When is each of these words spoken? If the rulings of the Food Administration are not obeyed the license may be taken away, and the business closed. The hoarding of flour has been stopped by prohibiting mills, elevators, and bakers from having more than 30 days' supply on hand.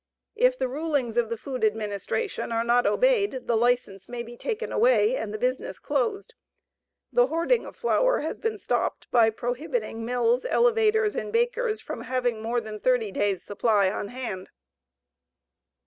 If 0.35 0.57
the 0.57 0.67
rulings 0.67 1.15
of 1.15 1.29
the 1.29 1.37
Food 1.37 1.63
Administration 1.63 2.51
are 2.51 2.63
not 2.63 2.87
obeyed 2.87 3.45
the 3.45 3.55
license 3.55 4.09
may 4.09 4.23
be 4.23 4.35
taken 4.35 4.71
away, 4.71 5.15
and 5.15 5.31
the 5.31 5.37
business 5.37 5.77
closed. 5.77 6.33
The 7.13 7.27
hoarding 7.27 7.67
of 7.67 7.75
flour 7.75 8.21
has 8.21 8.39
been 8.39 8.57
stopped 8.57 9.11
by 9.11 9.29
prohibiting 9.29 10.03
mills, 10.03 10.43
elevators, 10.45 11.15
and 11.15 11.31
bakers 11.31 11.81
from 11.81 12.01
having 12.01 12.41
more 12.41 12.59
than 12.59 12.79
30 12.79 13.11
days' 13.11 13.43
supply 13.43 13.91
on 13.91 14.07
hand. 14.07 14.49